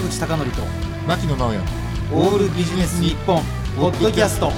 [0.00, 0.62] 坂口孝則と
[1.06, 1.58] 牧野直哉
[2.12, 3.42] オールビジネス日本
[3.76, 4.50] ポッドキャスト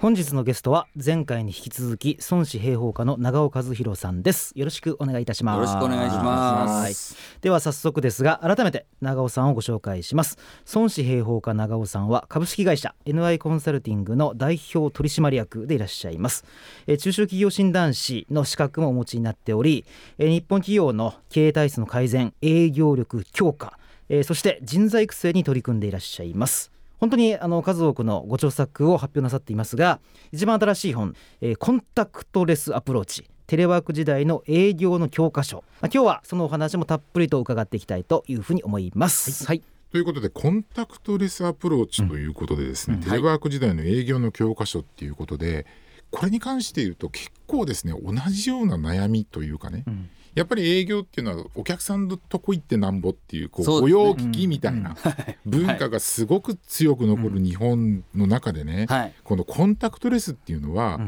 [0.00, 4.52] 本日のゲストは前回に引き続き孫子兵法家の長尾和弘さんです。
[4.54, 5.56] よろしくお願いいたします。
[5.56, 7.14] よろしくお願いします。
[7.16, 7.40] はい。
[7.40, 10.38] では早速ですが改めて長尾さんをご紹介します。
[10.72, 16.44] 孫子兵法家長尾さんは株式会社 NI コンサルティングの代表取締役でいらっしゃいます。
[16.86, 19.84] えー中小企業診断士の資格もお持ちになっており
[20.18, 23.76] えー日本企業の経営体質の改善営業力強化
[24.08, 30.00] えーそして人材育成に取り組んでいらっしゃいます本当にあの数多くのご著作を発表なさっていますが
[30.32, 39.46] 一番新しい本、えーコンタクトレスアプローチテレワーク時代の営業の教科書、まあ、今日はそのお話もたっぷりと伺っていきたいというふうに思います。
[39.46, 45.66] はい、ということでコンタクトレスアプローチということでですね、うんテレワーク時代の営業の教科書っていうことで
[46.10, 54.04] これに関して言うと結構ですね同じような悩みというかね、んやっぱり営業っていうのはお客さんのとこ行ってなんぼっていうこう御そうですね。
[54.04, 54.96] 用聞きみたいな
[55.44, 59.14] 文化がすごく強く残る日本の中でね、はい。
[59.24, 61.00] このコンタクトレスっていうのは、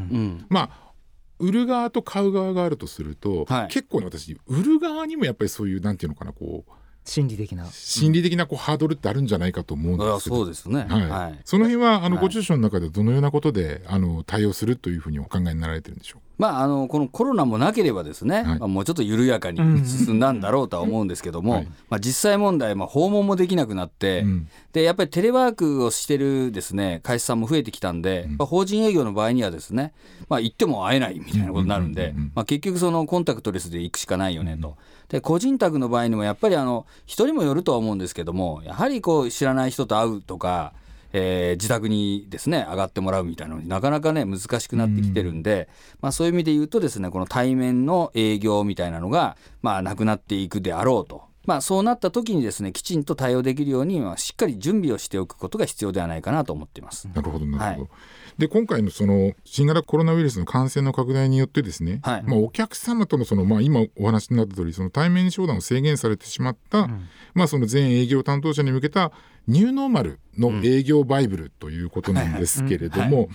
[0.49, 0.91] まあ
[1.39, 3.67] 売る側と買う側があるとすると、はい。
[3.69, 6.71] 結構私売る側にもやっぱりそういうなんていうのかなこう
[7.03, 7.65] 心理的な。
[7.65, 10.85] 心理的なこうハードルってあるんじゃないかと思うんですけど、そうですね。
[10.87, 11.09] はい。
[11.09, 11.39] はい。
[11.45, 12.25] その辺はあのはい。
[12.25, 18.45] ご著書の中でどのようなことであの対応するというふうにお考えになられてるんでしょうまああのこのコロナもなければですね、はい。
[18.45, 21.67] まあ、もうちょっと緩やかに進んだんだろうとは思うんですけども、はい。
[21.87, 24.47] まあ、実際問題、まあ、訪問もできなくなって、うん。
[24.73, 29.93] でやっぱりテレワークをしてるですね会社さんも増えてきたんで、まあ法人営業の場合にはですね、
[30.29, 32.31] まあ、行っても会えないみたいなことになるんで、うんうんうんうん。
[32.33, 34.77] まあ、結局そのコンタクトレスで行くしかないよねと。
[35.09, 40.73] で個人宅の場合にもやっぱりあの人にもよるとは思うんですけどもやはりこう知らない人と会うとか、
[41.13, 45.69] えー自宅にですね上がってもらうみたいなのになかなかね難しくなってきてるんで、
[46.01, 51.23] まあ、そういう意味で言うとですねこの対面の営業みたいなのがまあなくなっていくであろうと。
[51.43, 57.07] まあ、そうなった時にですねきちんと対応できるように、まあ、しっかり準備をしておくことが必要ではないかなと思っています。
[57.07, 57.81] なるほどなるほど。
[57.81, 57.89] はい
[58.37, 62.23] で今回のその新型コロナウイルスの感染の拡大によってですね、はい。
[62.23, 66.87] まあ、お客様とのその、まあ、今お話になった通りその対面商談を制限されてしまった、
[67.33, 69.11] まあ、その全営業担当者に向けた
[69.47, 73.29] ニューノーマルの営業バイブルということなんですけれども、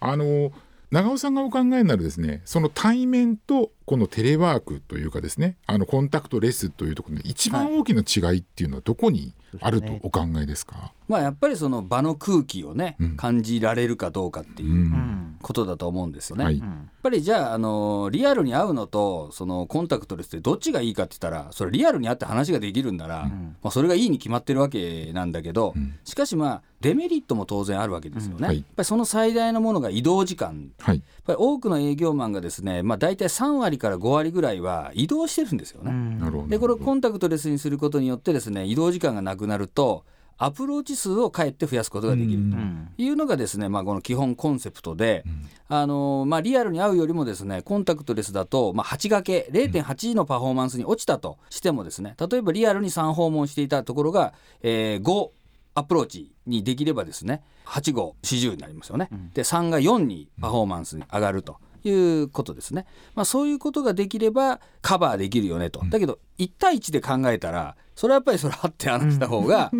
[0.00, 0.52] あの
[0.90, 13.16] 長尾さんがお考えになるですねその対面とこのテレワークというかですねあのコンタクトレスというところで一番大きな違いっていうのはどこにあるとお考えですか、まあ、やっぱりその場の空気をね、うん。
[13.16, 15.38] 感じられるかどうかっていううん。
[15.42, 16.44] ことだと思うんですよね。
[16.44, 16.58] はい。
[16.58, 16.68] やっ
[17.02, 23.30] ぱりじゃあ、あのリアルに会うのとそのコンタクトレスってどっちがいいかって言ったらそれリアルに会って話ができるんなら、
[23.62, 25.98] まあ、それがいいに決まってるわけなんだけど、ん。
[26.04, 28.46] しかしまあデメリットも当然あるわけですよね。
[28.46, 28.56] はい。
[28.56, 30.70] やっぱりその最大のものが移動時間。
[30.78, 30.96] はい。
[30.96, 35.92] やっぱり多くの営業マンがですね、まあ、大体3割から5割ぐらいは移動してるんですよね。
[35.92, 40.04] なるほどでこれをコンタクトレスにすることによってですね移動時間がなくなると
[40.38, 42.56] アプローチ数をかえって増やすことができると
[43.02, 45.24] いうのがですね、まあ、この基本コンセプトで、
[45.68, 55.30] あのまあ、リアルに会うよりもですねコンタクトレスだと、まあ、8掛け0.8のパフォーマンスに落ちたとしてもですね例えばリアルに3訪問していたところが、えー5
[55.76, 59.10] アプローチにできればですね8号40になりますよね。
[59.34, 61.58] で3が4にパフォーマンスに上がると。
[61.88, 69.70] いうことですね、まあ、そういうことができればカバーできるよねと、だけど1対1で考えたらそれはやっぱりそれはって話した方が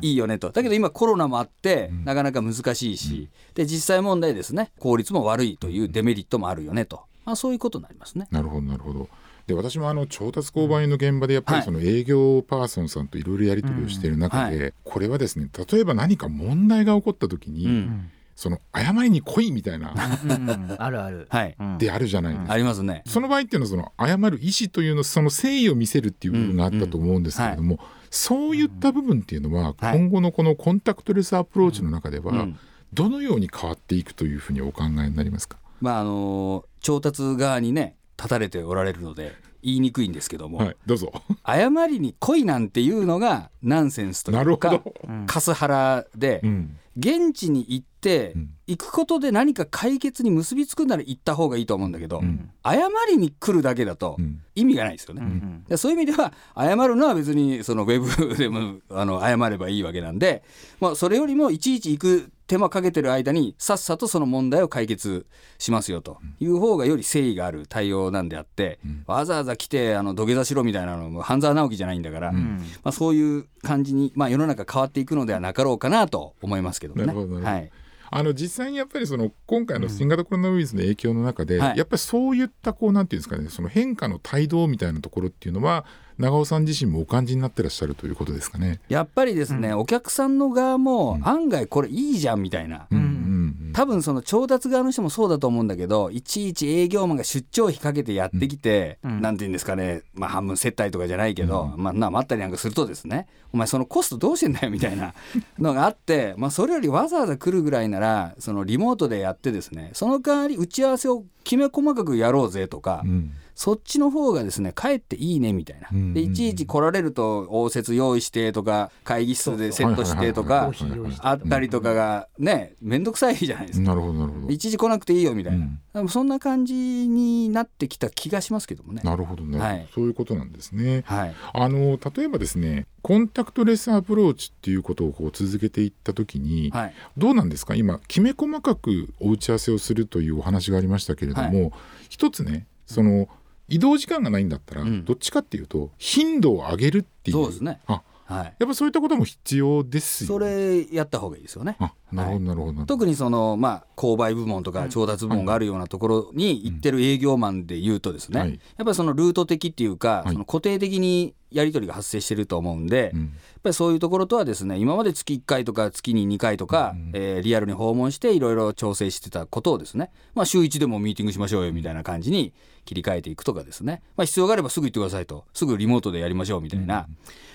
[0.00, 0.50] いいよねと。
[0.50, 4.72] だけど今コロナもあってなかなか難しいし、で実際問題ですね。
[4.80, 8.26] 効率も悪いというデメリットもあるよねと、まあ、そういうことになりますね。
[8.30, 9.08] なるほどなるほど。
[9.46, 11.64] で私もあの調達購買の現場でやっぱりはい。
[11.64, 19.92] その営業パーソンさんといろいろやり取りをしている中で、これはですね例えば何か問題が起こった時に、うんその謝りに来いみたいな。
[19.92, 21.76] うんあるある、はい、うん。
[21.76, 22.52] であるじゃないですか。
[22.54, 23.02] ありますね。
[23.06, 29.98] その場合っていうのはその謝る意思というのその誠意を見せるっていう部分があったと思うんですけれども、そういった部分っていうのははい。
[29.98, 32.58] 今後のこのコンタクトレスアプローチの中ではうん。
[32.94, 41.12] どのように変わっていくというふうにお考えになりますか、まああの調達側にね立たれておられるので言いにくいんですけども、はい、どうぞ。
[41.46, 44.94] 謝りに来いなんていうのがナンセンスというかなるほ
[45.26, 48.50] カスハラで、うん現地に行って、うん。
[48.66, 52.50] 行くことで何か解決に結びつくなら行った方がいいと思うんだけど、ん。
[52.64, 54.42] 謝りに来るだけだとうん。
[54.54, 55.22] 意味がないですよね。
[55.22, 60.42] んでそういう意味では謝るのは別にそのウェブでもあの謝ればいいわけなんで、
[60.80, 65.26] まあ、それよりもいちいち行く手間かけてる間にさっさとその問題を解決
[65.58, 77.06] しますよという方がより誠意がある対応なんであって、わざわざ来てあの土下座しろみたいなのも半沢直樹じゃないんだから、まあ、そういう感じに、まあ、世の中変わっていくのではなかろうかなと思いますけどもね。
[77.06, 77.70] なるほどはい。
[78.12, 81.78] あの実際にやっぱりその今回の新型コロナウイルスの影響の中で、はい。
[81.78, 85.84] やっぱりそういったこうなんていうんですかねその変化の態度みたいなところっていうのは
[86.18, 88.80] 長尾さん自身もお感じになってらっしゃるということですかね。
[88.88, 93.29] やっぱりですね、お客さんの側も案外これいいじゃんみたいな、うんうん
[93.72, 99.20] 多分その調達側の人もそうだと思うんだけどいちいち営業マンが出張費かけてやってきて、うん。
[99.20, 103.26] なんて言うんですかね、まあ、半分接待とかじゃないけど、まあな待ったりなんかするとですね。
[103.52, 105.14] お前そのコストどうしてんだよみたいな
[105.58, 120.72] のがあって、まあ、それよりわざわざ来るぐらいならそのリモートでやってですねその代わり打ち合わせをきめ細かくやろうぜとか、うんうんそっちの方がですねかえっていいねみたいな、でいちいち来られると応接用意してとか会議室でセットしてとか
[121.18, 123.88] あったりとかがね面倒くさいじゃないですか。
[123.88, 124.48] なるほどなるほど。
[124.48, 126.08] いちいち来なくていいよみたいな、うん。
[126.08, 129.02] そんな感じになってきた気がしますけどもね。
[129.04, 129.86] なるほどね、はい。
[129.94, 131.02] そういうことなんですね。
[131.04, 137.74] はい、あの例えばですねコンタクトレスアプローチっていうことをこう続けていった時に、はい、どうなんですか？
[137.74, 141.72] 今きめ細かくお打ち合わせをするというお話がありましたけれども、
[142.08, 143.28] 一つねその
[143.70, 150.46] 移動時間がないんだったら、うんどっちかっていうと頻度を上げるっていうそうですねあはい、やっぱそういったことも必要ですよそね。
[150.86, 151.74] れやった方がいいですよね。
[151.80, 152.86] あなるほどなるほど。
[152.86, 158.50] 特にそのまあ購買部門とか調達部門があるようなところに行ってる営業マンで言うとですね、はい。
[158.50, 160.32] やっぱりそのルート的っていうか、はい。
[160.32, 172.54] その固定的にやり取りが発生してると思うんで、うんやっぱりそういうところとはですね今まで月1回とか月に2回とか、うんえーリアルに訪問していろいろ調整してたことをですね、まあ、週1でもミーティングしましょうよみたいな感じに
[172.84, 175.44] 切り替えていくとかですね、まあ、必要があればすぐ行ってくださいと。
[175.52, 177.06] すぐリモートでやりましょうみたいな、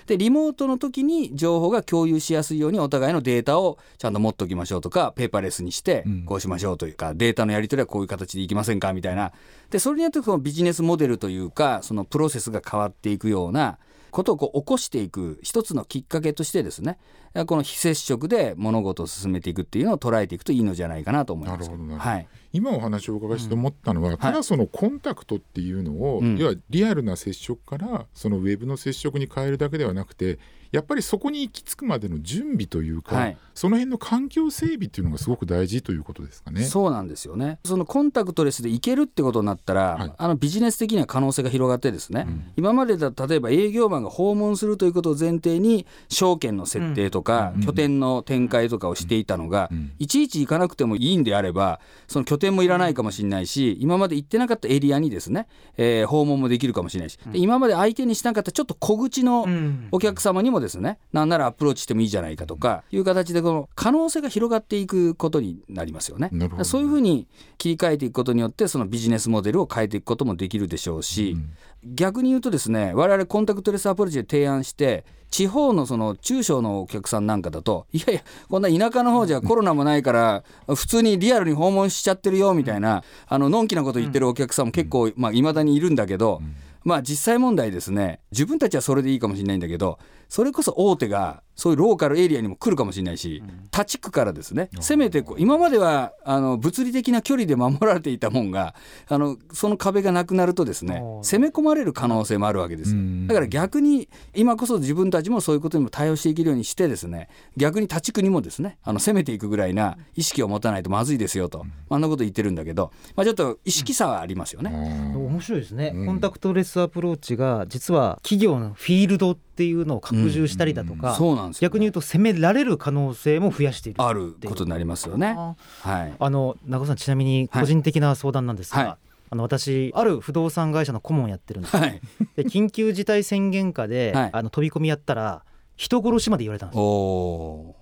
[0.06, 6.24] でリモートの時に情報が共有しやすいようにお互いのデータをちゃんと持っておきましょうとかペーパーレスにしてうん。
[6.24, 9.32] こうしましょうというか、データのやり取りはこういう形でいきませんかみたいな。
[9.70, 13.78] でそれによってそのビジネスモデルというかそのプロセスが変わっていくような
[14.10, 16.98] ことをこう起こしていく一つのきっかけとしてですね。
[17.44, 21.68] この非接触で物事を進めていくっていうのを捉えていくといいのじゃないかなと思います。
[21.68, 22.10] なるほどなるほど。
[22.10, 26.38] はい、今お話をお伺いして思ったのは、ただそのコンタクトっていうのを、うん。
[26.38, 30.38] 要はリアルな接触からそのウェブの接触に変えるだけではなくて
[30.76, 33.38] やっぱりそこに行き着くまでの準備というか、はい。
[33.54, 36.64] その辺の環境整備っていうのがすごく大事ということですかね。
[36.64, 37.58] そうなんですよね。
[37.64, 40.12] そのコンタクトレスでいけるってことになったら、はい。
[40.18, 42.44] あのビジネス的には可能性が広がってですね、うん。
[42.58, 47.62] 今までだと例えば営業マンが訪問するということを前提に証券の設定とか、うん。
[47.64, 49.92] 拠点の展開とかをしていたのが、うん。
[49.98, 59.88] いちいち行かなくてもいいんであればその拠点もいらないかもしれないし今まで行ってなかったエリアにですね、えー訪問もできるかもしれないし、で今まで相手にしなかったちょっと小口のうん。
[59.92, 60.65] お客様にもですね
[61.12, 66.28] なんならアプローチしてもいいじゃないかとかいう形でこの可能性が広がっていくことになりますよね。
[66.32, 66.64] なるほど。
[66.64, 67.26] そういうふうに
[67.58, 71.50] 切り替えていくことによってそのビジネスモデルを変えていくこともできるでしょうし、うん。
[71.94, 86.40] 逆に言うとですね我々コンタクトレスアプローチで提案して地方のその中小のお客さんなんかだといやいやこんな田舎の方じゃコロナもないから普通にリアルに訪問しちゃってるよみたいなあののんきなこと言ってるお客さんも結構いまあ、未だにいるんだけど、
[86.84, 88.20] まあ実際問題ですね。
[88.30, 89.98] 自分たちはそれでいいかもしれないんだけど
[90.28, 98.74] それこそ大手がそういうローカルエリアにも来るかもしれないし、他地区からですねせめてこう今まではあの物理的な距離で守られていたもんが
[99.08, 102.94] あのその壁がなくなるとですね攻め込まれる可能性もあるわけです
[103.26, 114.70] だから逆に今こそ自分たちもそういうことにも対応していけるようにしてですね逆に他地区にもですねあの攻めていくぐらいな意識を持たないとまずいですよと、あんなこと言ってるんだけど、まあ、ちょっと意識差はありますよね。
[115.14, 116.06] 面白いですね、うん。
[116.06, 125.34] コンタクトレスアプローチが実は企業のフィールドっていうのを拡充したりだとか、そうなんですよ逆に言うと攻められる可能性も増やしているあることになりますよね。
[125.36, 128.96] あはい、あの長尾さんちなみに個人的な相談なんですが、はい。
[129.28, 132.00] あの私ある不動産会社の顧問やってるんです、はい、
[132.36, 134.30] で緊急事態宣言下で、はい。
[134.32, 135.44] あの飛び込みやったら
[135.76, 136.78] 人殺しまで言われたんです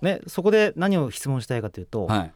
[0.05, 2.33] ね、そこで何を質問したいかというと、はい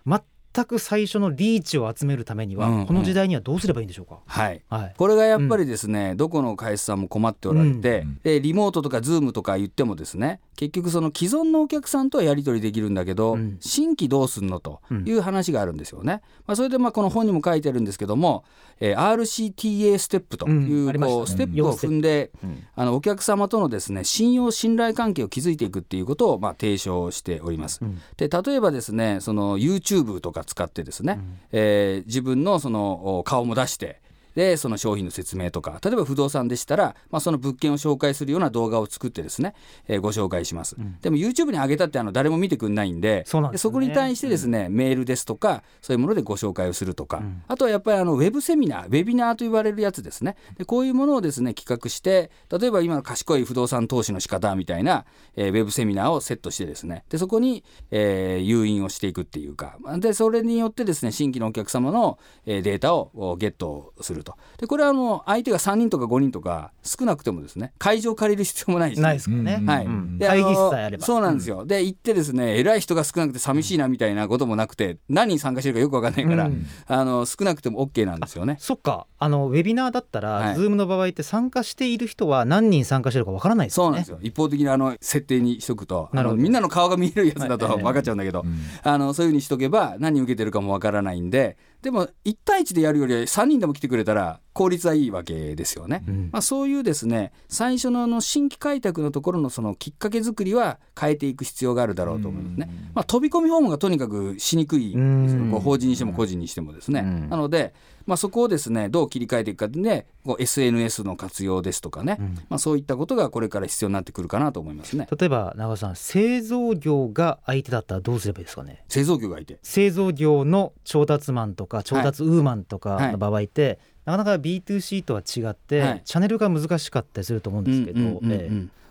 [0.54, 2.86] 全く最初のリーチを集めるためには、うんうん。
[2.88, 4.62] この時代にはどうすればいいんでしょうか、はい。
[4.70, 8.20] はい、これがやっぱりですね、どこの会社さんも困っておられて、うん。
[8.24, 13.58] でリモートとかズームとか言ってもですね結局その既存のお客さんとはやり取りできるんだけど、うん。
[13.60, 16.22] 新規どうすんのという話があるんですよね。
[16.46, 18.44] まあ、それでまあこの本にも書いてあるんですけども、
[18.80, 22.64] えー RCTA ステップという,、こうステップを踏んで、うん。
[22.76, 27.80] あのお客様とのですね信用信頼関係を築いていくっていうことをまあ提唱しております。
[27.82, 28.00] うん。
[28.18, 31.20] で例えばですねその YouTube とか使ってですね、
[31.52, 34.02] えー自分のそのお顔も出して
[34.36, 39.54] でその商品の説明とか例えば不動産でしたら、まあ、その物件を紹介するような動画を作ってですね、
[39.88, 43.24] えーご紹介します、でも YouTube に上げたってあの誰も見てくんないんで
[43.58, 43.74] そね。
[43.74, 50.36] こに対してですね、メールですとかそういうものでご紹介をするとか、あとはやっぱりあのウェブセミナーウェビナーと言われるやつですね。
[50.58, 55.06] でこういうものをですね企画して例えば今の賢い不動産投資の仕方みたいな、
[55.36, 57.04] えーウェブセミナーをセットしてですね。
[57.10, 59.78] でそこに、えー誘引をしていくっていうか。
[59.98, 64.36] でそれによってですね新規のお客様の、えーデータをおゲットすると。
[64.58, 69.70] でこれはあの相手が3人とか5人とか少なくてもですね会場借りる必要もないし、ないですかね、うん。
[69.70, 69.86] はい。
[69.86, 71.06] う会議室さえあれば。
[71.06, 76.66] そうなんですよ、で行ってですね偉い人が少なくて寂しいなみたいなこともなくて何人参加してるかよく分かんないから、うん。
[76.88, 78.58] あの少なくても OK なんですよね。
[78.60, 79.08] そっか。
[79.18, 80.56] あのウェビナーだったら、はい。
[80.56, 83.86] Zoom の場合って参加している人は何人参加してるかわからないですよね。
[83.86, 84.20] そうなんですよ。
[84.22, 86.42] 一方的にあの設定にしとくとなるほど。
[86.42, 87.84] みんなの顔が見えるやつだとはい。
[87.84, 88.60] 分かっちゃうんだけど、うん。
[88.84, 96.04] あのそういうふうにしとけば何人受けてるかも分からないんででも1対1でやるより3人でも来てくれたら効率はいいわけですよね。
[96.06, 96.30] うん。
[96.34, 102.70] まあ、そういうですね最初のあの新規開拓のところのそのきっかけ作りは変えていく必要があるだろうと思いますね。
[102.94, 105.44] まあ、飛び込み訪問がとにかくしにくいんですよ。
[105.44, 105.52] うん。
[105.52, 107.00] こう法人にしても個人にしてもですね。
[107.00, 107.30] うん。
[107.30, 107.74] なので、
[108.06, 112.36] まあ、そこをですねどう切り替えていくかで、ね、こう SNS の活用ですとかね、うん。
[112.50, 115.08] まあ、そういったことがこれから必要になってくるかなと思いますね。
[115.18, 118.84] 例えば長尾さん製造業が相手だったらどうすればいいですかね？
[118.90, 126.02] 製造業がいて製造業の調達マンとか調達ウーマンとかの場合って、なかなか B2C とは違って、はい。
[126.04, 128.22] チャンネルが難しかったりすると思うんですけど、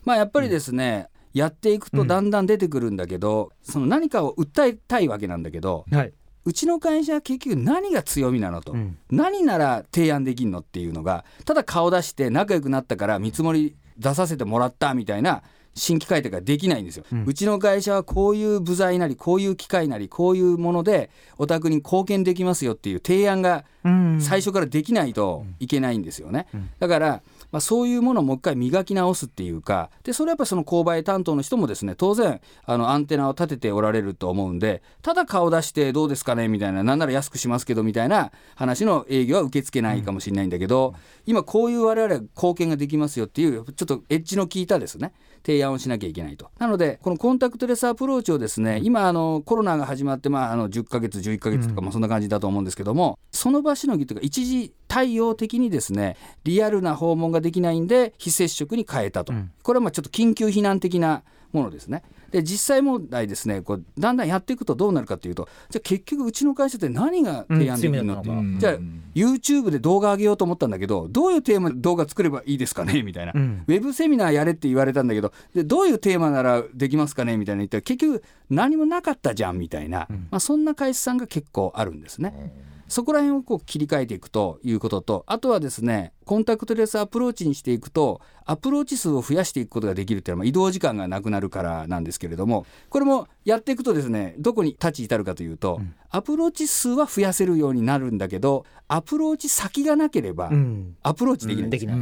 [0.05, 6.13] まあやっぱりですね、やっていくとだんだん出てくるんだけど、その何かを訴えたいわけなんだけどはい、
[6.45, 8.99] うちの会社は結局何が強みなのと、うん。
[9.11, 15.43] 何なら提案できんのっていうのがただ顔出して仲良くなったから見積もり出させてもらったみたいな
[15.79, 24.21] 新規開拓ができないんですよ、ううんちの会社はこういう部材なりこういう機械なりこういうものでお宅に貢献できますよっていう提案がうん。
[24.21, 26.71] 最初からできないといけないんですよね、うん。
[26.79, 40.95] だから、まあ、そういうものをもう一回磨き直すっていうかでそれはやっぱりその購買担当の人もですね当然あのアンテナを立てておられると思うんでただ顔出してどうですかねみたいななんなら安くしますけどみたいな話の営業は受け付けないかもしれないんだけど、
[41.27, 45.13] 今こういう我々は貢献ができますよっていうちょっとエッジの効いたですね
[45.45, 46.51] 提案をしなきゃいけないと。
[46.59, 59.51] なのでこのコンタクトレスアプローチをですね今あのコロナが始まって、まあ、あの10ヶ月11ヶ月とかもそんな感じだと思うんですけども、その場しのぎというか一時対応的にですねリアルな訪問ができないんで非接触に変えたと、うん。
[59.63, 62.03] これはまあちょっと緊急避難的なものですね。
[62.31, 68.59] で実際問題ですねこうだんだんやっていくとどうなるかというとじゃあ結局うちの会社って何が提案できるのっていう、うん。
[68.59, 68.75] じゃあ
[69.15, 73.03] YouTube で動画上げようと思ったんだけどどういうテーマで動画作ればいいですかね？
[73.03, 73.65] みたいな、うん。
[73.67, 77.39] ウェブセミナーやれって言われたんだけどでどういうテーマならできますかね？
[77.39, 77.61] みたいな。
[77.61, 82.53] 言ったら結局何もなかったじゃんみたいな、まあ、そんな会社さんが結構あるんですね。
[82.89, 95.81] そこら辺をこう切り替えていくということとあとはですねコンタクトレスアプローチにしていくとアプローチ数を増やしていくことができるっていうのはまあ移動時間がなくなるからなんですけれどもこれもやっていくとですねどこに立ち至るかというと、
[96.11, 100.97] アプローチ数は増やせるようになるんだけどアプローチ先がなければうん。
[101.03, 101.97] アプローチできない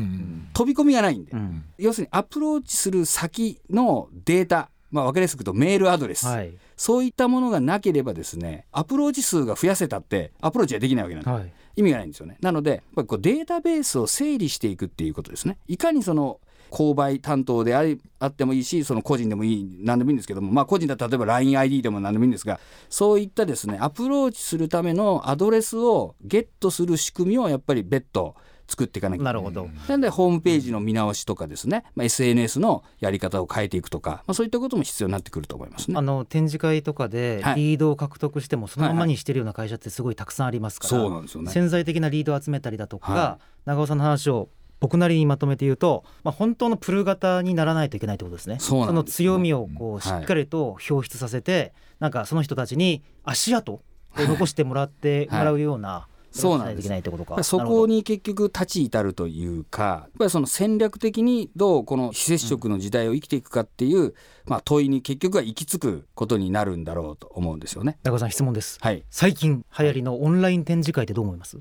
[0.52, 1.64] 飛び込みがないんで、うん。
[1.78, 11.52] 要するにアプローチする先のデータ、まあ、分かりやすく言うとメールアドレス、はいそういったものがなければですねアプローチ数が増やせたってアプローチはできないわけなんです、はい。
[11.76, 12.38] 意味がないんですよね。
[12.40, 15.59] なのでこうデータベースを整理していくっていうことですね。
[15.66, 16.40] いかにその
[16.71, 28.35] 購買担当でありあってもいいしその個人でもいい何でもいいんですけどもまあ個人だったら例えば LINE ID でも何でもいいんですがそういったですねアプローチするためのアドレスをゲットする仕組みをやっぱり別途
[28.68, 35.96] 作っていかなきゃなるほど、なんでホームページの見直しとかですね、まあ、SNS のやり方を変えていくとか、まあ、そういったことも必要になってくると思いますね。
[35.96, 36.02] あ。
[36.02, 37.56] の展示会とかではい。
[37.56, 41.50] リードを獲得してもそのままにしてるような会社ってすごいたくさんありますから、そうなんですよね。
[41.50, 44.49] 潜在的なリードを集めたりだとか、は長尾さんの話を
[44.80, 48.58] 僕なりにまとめて言うと、まあ、本当のプル型にならないといけないってことですね。
[48.61, 53.82] そうなんの強みをこうしっかりと表出させて、なんかその人たちに足跡を
[54.16, 56.08] 残してもらってもらうような、
[56.40, 57.43] そうなんですしないといけないってことか。
[57.45, 64.14] そこに結局立ち至るというかやっぱりその戦略的にどうこの非接触の時代を生きていくかっていう、
[64.47, 67.99] まあ、問いに結局は行き着くことになるんだろうと思うんですよね。
[68.02, 68.78] 長尾さん質問です。
[68.81, 71.59] はい最近流行りのオンライン展示会ってどう思います？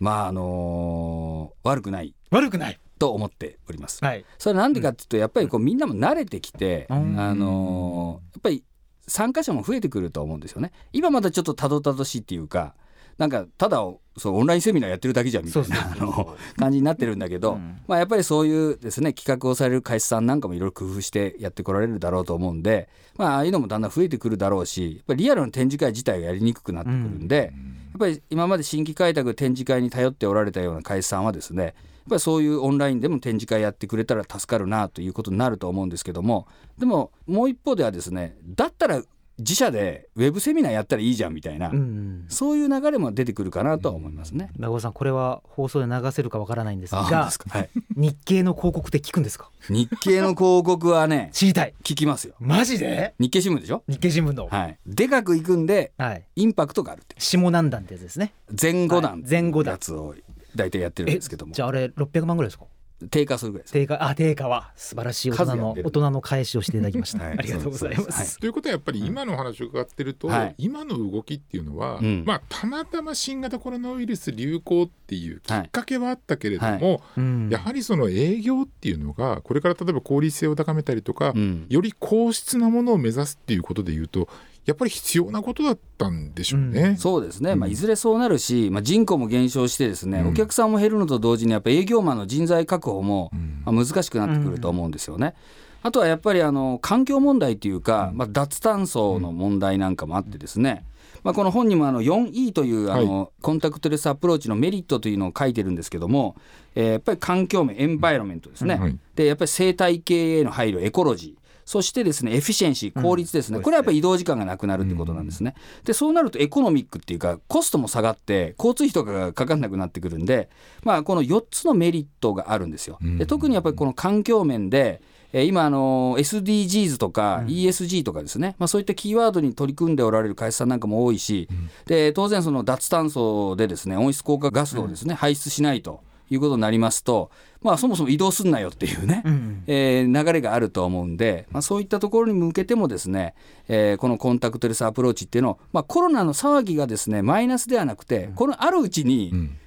[0.00, 2.78] まああのー悪くない悪くない。
[2.96, 4.04] と思っております。
[4.04, 4.24] はい。
[4.38, 8.64] それはなんでかっていうとやっぱりこうみんなも慣れてきて、うんあのーやっぱり
[9.08, 10.70] 参加者も増えてくると思うんですよね。
[10.92, 12.74] 今まだちょっとたどたどしいっていうか
[13.18, 13.78] なんかただ
[14.16, 31.74] そうオンラインセミナーやってるだけじゃんみたいなあの感じになってるんだけど、まあ、やっぱりそういうですね企画をされる会社さんなんかもいろいろ工夫してやってこられるだろうと思うんで、まあああいうのもだんだん増えてくるだろうしやっぱりリアルな展示会自体がやりにくくなってくるんで、やっぱり今まで新規開拓展示会に頼っておられたような会社さんはですねやっ
[32.10, 36.46] ぱりそういうオンラインでも展示会やってくれたら助かるなということになると思うんですけども
[36.78, 39.02] でももう一方ではですねだったら
[39.38, 44.50] 自社でウェブセミナーやったらいいじゃんみたいな、うん、そういう流れも出てくるかなとは思いますね。
[44.58, 47.28] 長尾さんこれは放送で流せるかわからないんですがは
[47.60, 49.50] い、日経の広告って聞くんですか？
[49.68, 51.74] 日経の広告はね 知りたい。
[51.82, 52.34] 聞きますよ。
[52.38, 53.14] マジで？
[53.18, 53.82] 日経新聞でしょ？
[53.88, 58.32] 日経新聞の、はい、でかくいくんで、はい、インパクトがあるって下何段ってやつですね。
[58.60, 60.14] 前後段、はい、前後段やつを
[60.54, 61.52] 大体やってるんですけども。
[61.54, 62.66] じゃああれ600万ぐらいですか？
[63.10, 64.72] 低下するぐらい低下あ低下は。
[64.76, 84.28] 素晴らしい大人の大人の返しをしていただきました、はい、ありがとうございます、はい、ということはやっぱり今の話を伺ってると、はい、今の動きっていうのは、うん、まあたまたま新型コロナウイルス流行っていうきっかけはあったけれども、うん、やはりその営業っていうのがこれから例えば効率性を高めたりとか、うん、より高質なものを目指すっていうことでいうと
[84.66, 86.82] やっぱり必要なことだったんでしょうね。
[86.82, 93.30] うん、そうですね、まあ、いずれそうなるし、まあ、人口も減少してですね、うん、お客さんも減るのと同時にやっぱ営業マンの人材確保も、
[93.64, 95.34] まあ、難しくなってくると思うんですよね。
[95.82, 100.86] あとはやっぱりあの環境問題というか、まあ、脱炭素の問題なんかもあってですね、
[101.24, 106.36] まあ、この本にもあの 4E というあの、コンタクトレスアプローチのメリットというのを書いてるんですけども、
[106.74, 115.54] えー、やっぱり環境面 environment ですね、はい、でやっぱり生態系への配慮 ecology そしてですね efficiency 効率ですね、うん、これはやっぱり移動時間がなくなるってことなんですね、
[115.84, 120.48] でそうなるとエコノミックっていうかコストも下がって交通費とかがかかんなくなってくるんで
[120.82, 122.98] まあこの4つのメリットがあるんですよ。
[123.18, 125.02] で特にやっぱりこの環境面で
[125.42, 136.02] 今あの SDGs とか ESG とかですね、うん、まあ、そういったキーワードに取り組んでおられる会社さんなんかも多いし、うん、で当然その脱炭素でですね温室効果ガスをですね、排出しないと
[136.34, 137.30] いうことになりますと
[137.64, 143.34] まあ、そもそも移動すんなよっていうね、うん、えー、流れがあると思うんで、まあ、そういったところに向けてもですね、
[143.68, 149.58] えー、このコンタクトレスアプローチっていうのを、まあ、コロナの騒ぎがですねマイナスではなくて、このあるうちに、うん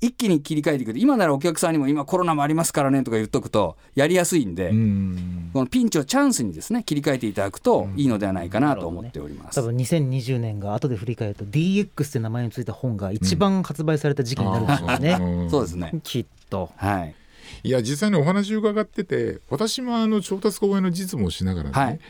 [0.00, 4.74] 一気に切り替えていく今ならお客さんにも今コロナもありますからねとか言っとくとやりやすいんでこ
[5.60, 15.92] のピンチをチャンスにですね切り替えていただくといいのではないかなと思っております、ね、多分2020年が後で振り返ると DX って名前についた本が一番発売された時期になるんですよね、うん、そうですね。
[16.02, 16.70] きっと。
[16.76, 17.14] はい。
[17.62, 22.00] いや実際にお話伺ってて私もあの調達公演の実務をしながらね、はい、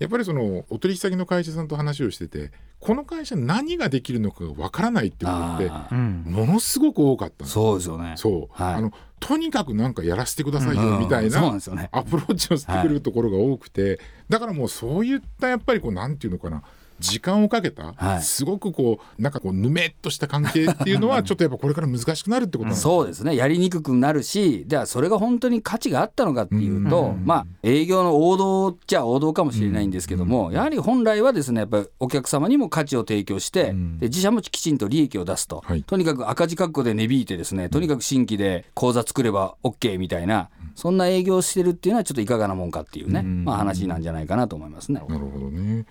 [0.00, 8.14] やっぱりそのお取引先の会社さんと話をしててこの会社何ができるのかわからないっていうことってものすごく多かったそうですよね。
[8.16, 11.46] そう、はい、あのとにかくなんかやらせてくださいよみたいな
[11.92, 16.62] アプローチをしてくるところが多くて、だからもうそういったやっぱりこうなんていうのかな
[17.00, 23.34] 時間をかけた、はい、すごくこうなんかこうぬめっとした関係っていうのは ちょっとやっぱこれから難しくなるってことなんですそうですね。
[23.34, 45.00] やりにくくなるしではそれが本当に価値があったのかっていうと、うん、まあ営業の王道っちゃ王道かもしれないんですけども、うん、やはり本来はですねやっぱりお客様にも価値を提供して、うん、で自社もきちんと利益を出すと、はい、とにかく赤字覚悟で値引いてですねとにかく新規で口座作れば OK みたいなそんな営業をしてるっていうのはちょっといかがなもんかっていうね、まあ、話なんじゃないかなと思いますね。
[45.08, 45.84] なるほどね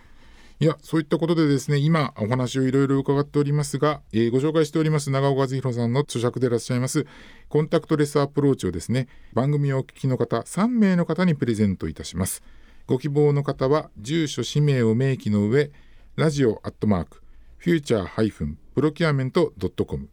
[0.62, 7.06] いやそういったことでですね今お話をいろいろ伺っておりますが、えー、ご紹介しております長尾一洋さんの著作でいらっしゃいます
[7.48, 12.43] コンタクトレスアプローチをですね番組をお聞きの方3名の方にプレゼントいたします。
[12.89, 15.69] ご希望の方は住所氏名を明記の上
[16.15, 17.22] ラジオアットマーク
[17.58, 20.10] future ハイフン procurement ドットコム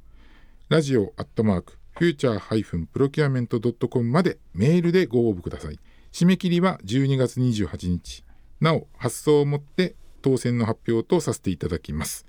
[0.69, 5.81] ラジオアットマーク future ハイフン procurement ドットコムまでメールでご応募ください。
[6.13, 8.25] 締め切りは12月28日。
[8.61, 12.27] なお発送をもって当選の発表とさせていただきます。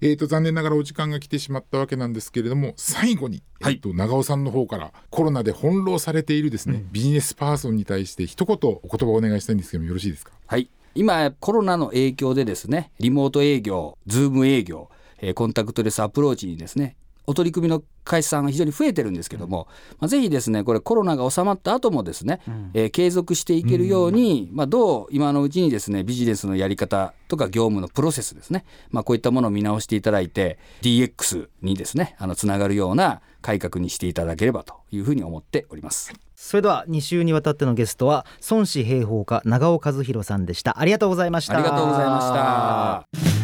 [0.00, 10.32] えーと、残念ながらお時間が来てしまったわけなんですけれども最後に、はい、えーと、長尾さんの方からコロナで翻弄されているですね、うん、ビジネスパーソンに対して一言お言葉をお願いしたいんですけどもよろしいですか？
[10.46, 10.68] はい。
[10.94, 16.96] 今コロナの影響でですねリモート営業ズーム営業、えー、コンタクトレスアプローチにですね
[17.26, 19.66] お取り組みの会社さんが非常に増えてるんですけども、
[19.98, 36.14] まあ、ぜひですねこれコロナが収まった後もですね、うん、えー、継続していけるように、まあ、どう今のうちにですねビジネスのやり方とか業務のプロセスですね、まあ、こういったものを見直していただいて DX にですねあのつながるような改革にしていただければというふうに思っております。
[36.34, 40.78] それでは2週にわたってのゲストは孫子平方家長尾和弘さんでした。
[40.80, 41.54] ありがとうございました。
[41.54, 43.43] ありがとうございました